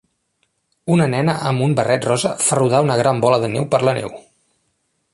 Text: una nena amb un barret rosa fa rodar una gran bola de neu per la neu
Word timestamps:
una 0.95 1.05
nena 1.11 1.35
amb 1.51 1.65
un 1.67 1.77
barret 1.81 2.09
rosa 2.11 2.33
fa 2.47 2.59
rodar 2.61 2.83
una 2.89 2.99
gran 3.05 3.23
bola 3.27 3.41
de 3.45 3.55
neu 3.57 3.69
per 3.75 3.85
la 3.91 3.95
neu 4.01 4.19